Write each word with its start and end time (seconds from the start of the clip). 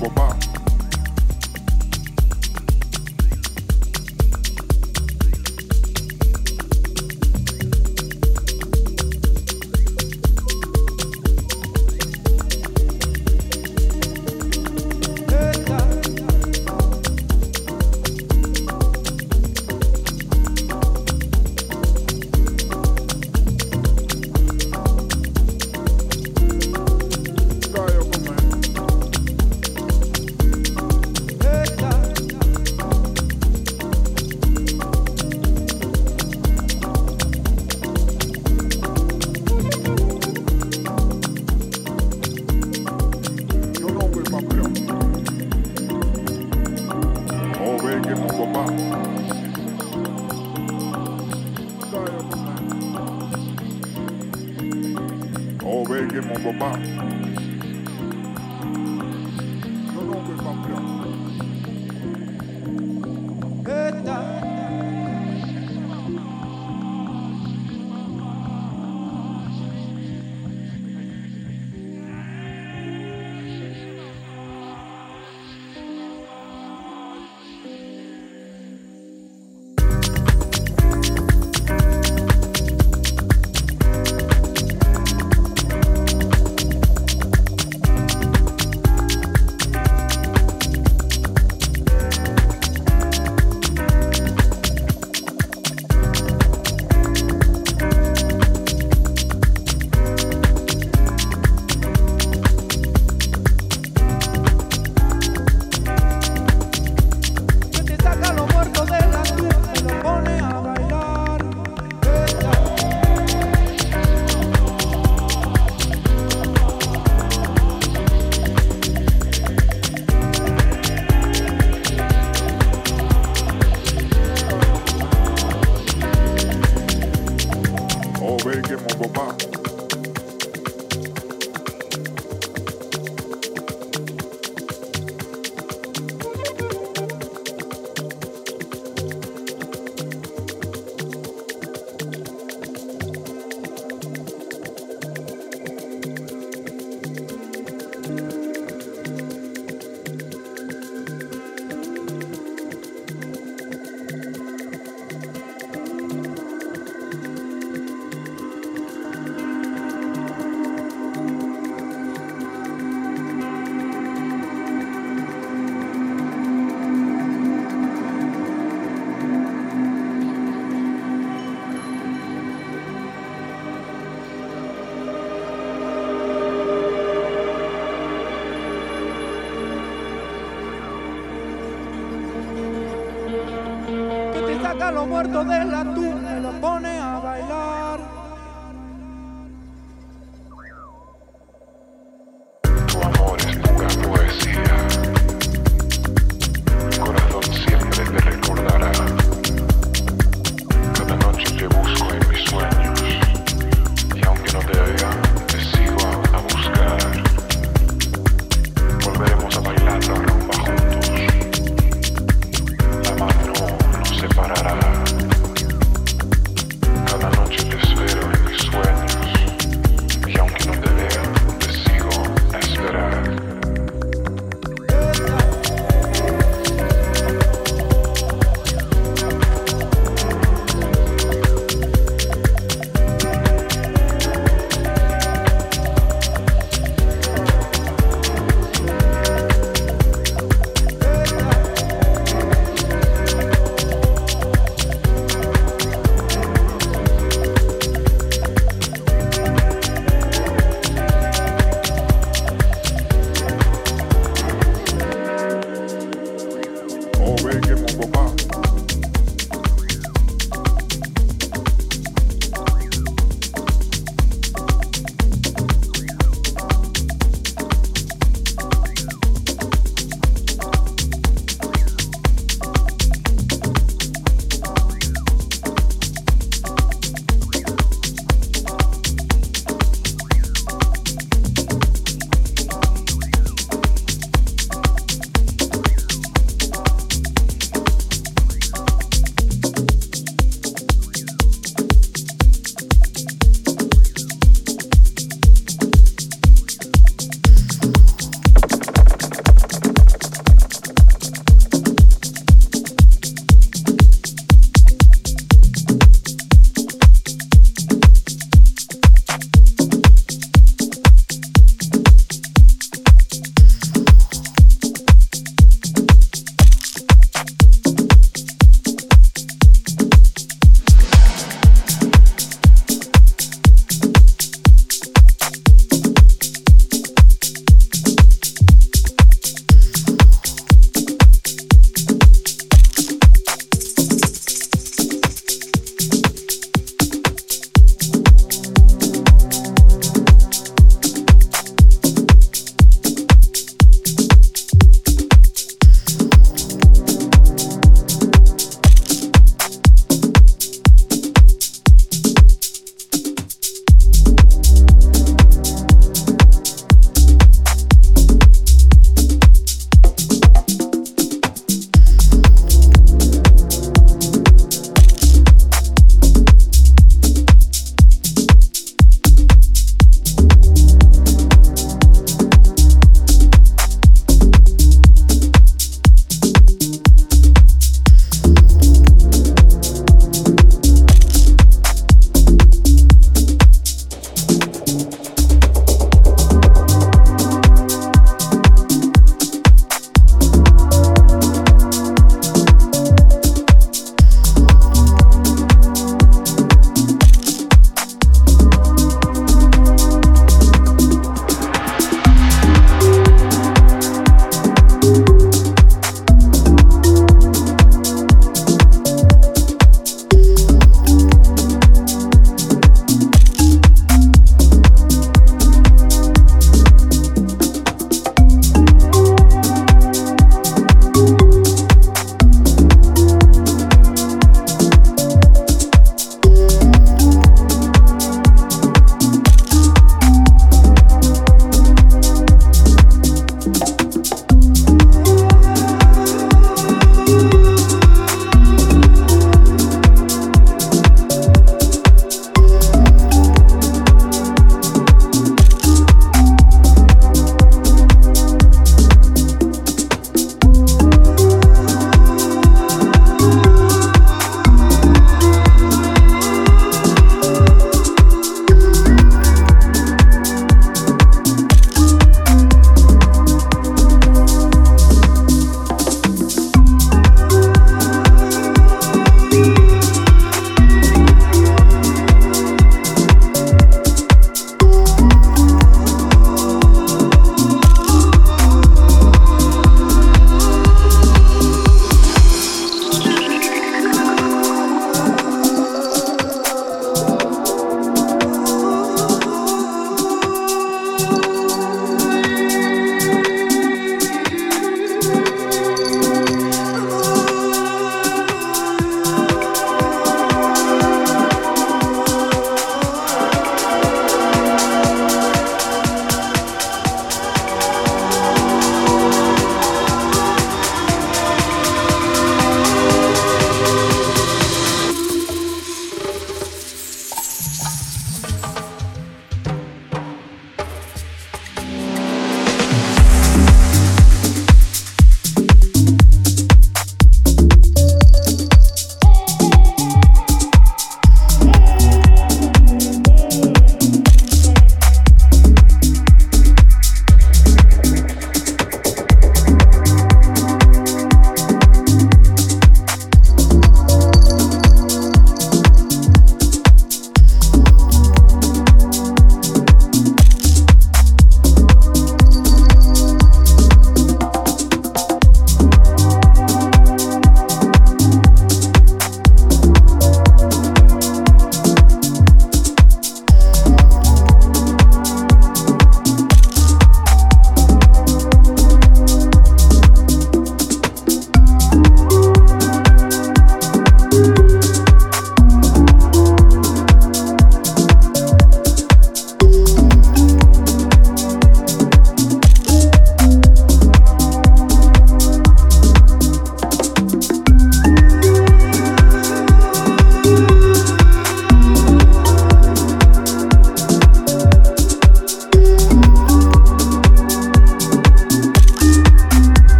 los 0.00 0.49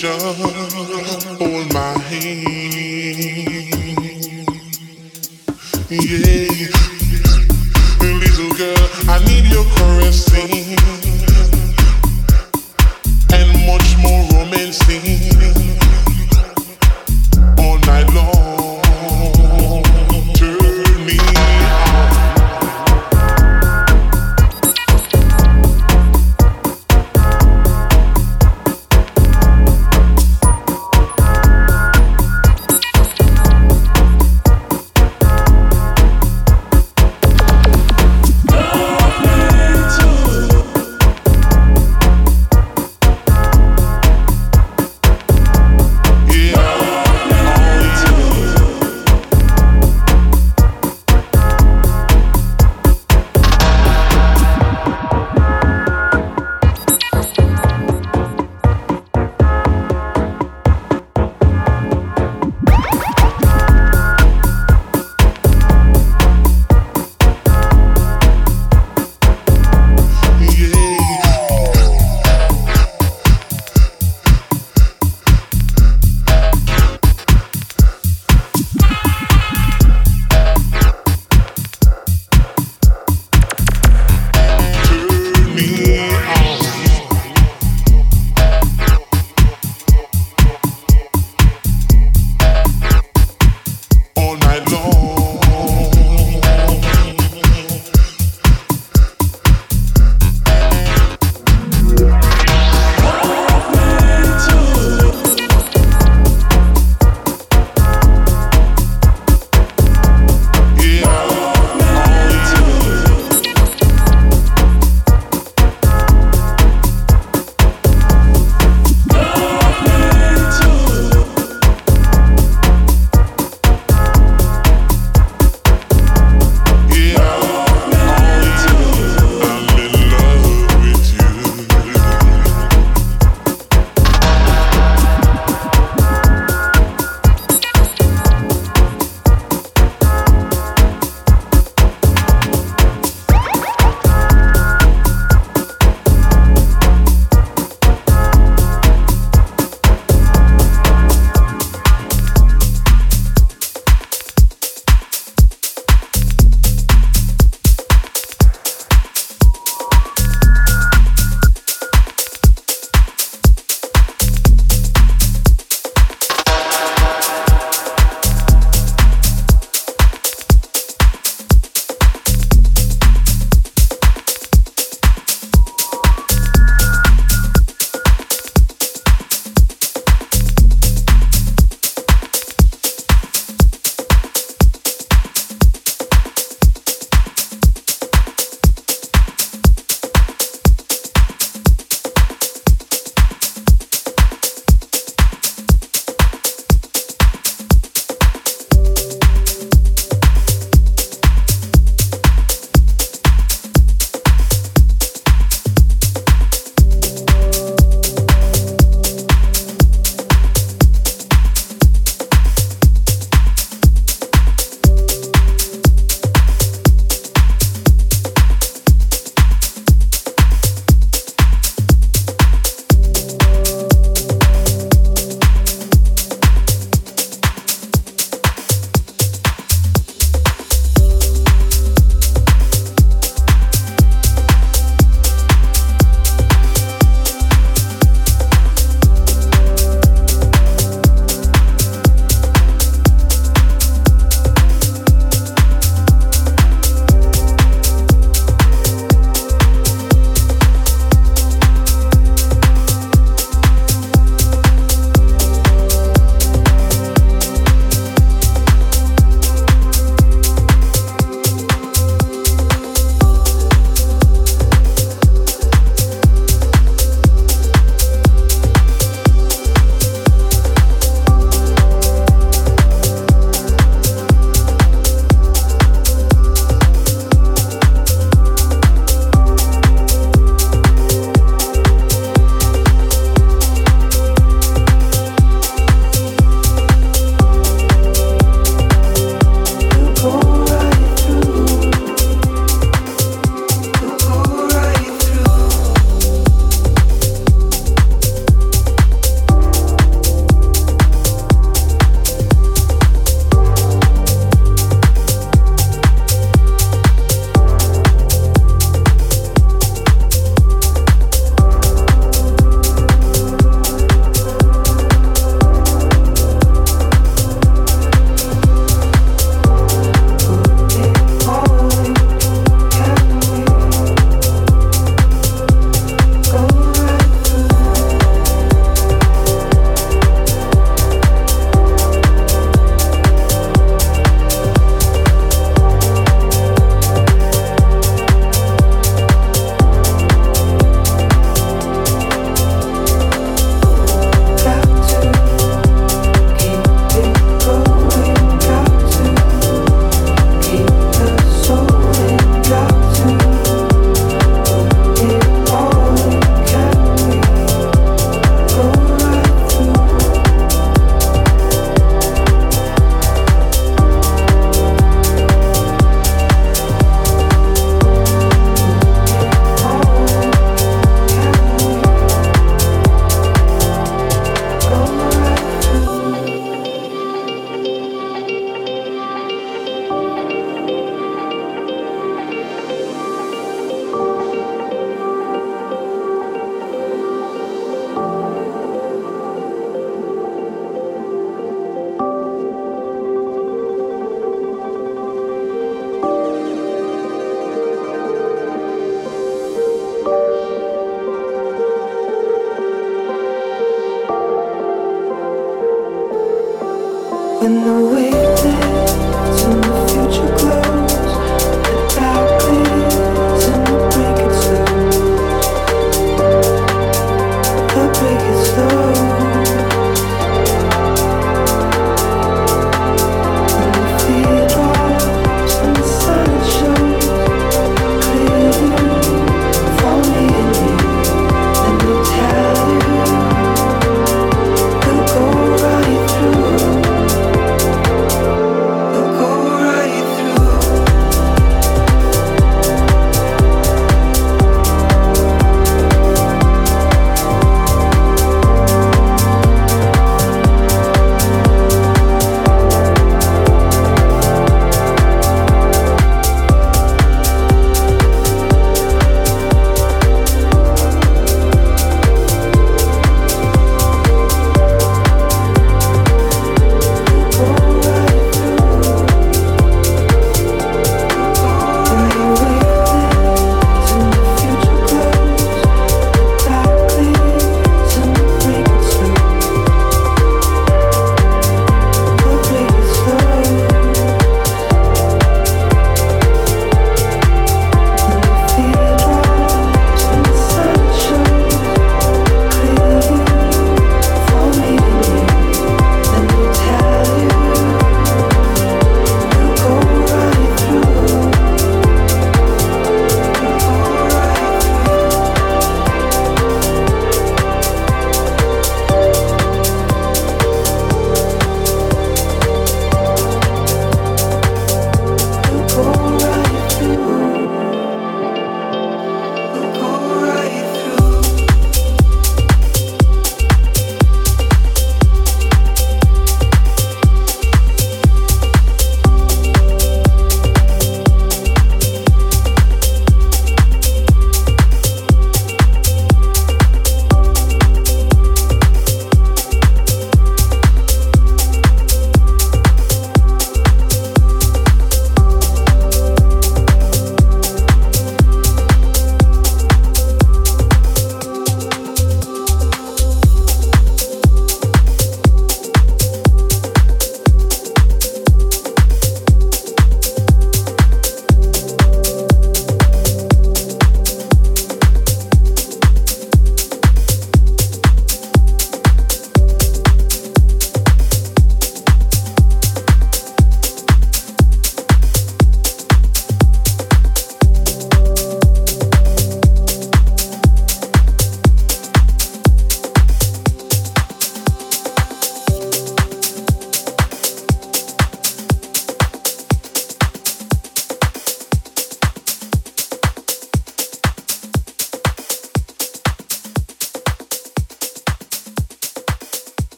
show. 0.00 0.49